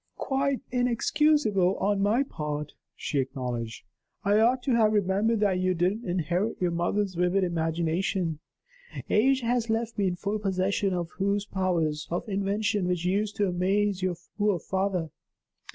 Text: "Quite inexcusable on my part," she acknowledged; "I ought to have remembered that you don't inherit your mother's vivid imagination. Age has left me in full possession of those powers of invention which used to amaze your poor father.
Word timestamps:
"Quite 0.17 0.61
inexcusable 0.71 1.77
on 1.77 2.01
my 2.01 2.23
part," 2.23 2.73
she 2.95 3.19
acknowledged; 3.19 3.83
"I 4.23 4.39
ought 4.39 4.63
to 4.63 4.71
have 4.71 4.93
remembered 4.93 5.41
that 5.41 5.59
you 5.59 5.75
don't 5.75 6.03
inherit 6.03 6.59
your 6.59 6.71
mother's 6.71 7.13
vivid 7.13 7.43
imagination. 7.43 8.39
Age 9.11 9.41
has 9.41 9.69
left 9.69 9.99
me 9.99 10.07
in 10.07 10.15
full 10.15 10.39
possession 10.39 10.95
of 10.95 11.11
those 11.19 11.45
powers 11.45 12.07
of 12.09 12.27
invention 12.27 12.87
which 12.87 13.05
used 13.05 13.35
to 13.35 13.47
amaze 13.47 14.01
your 14.01 14.15
poor 14.39 14.57
father. 14.57 15.11